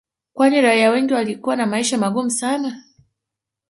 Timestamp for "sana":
2.31-2.83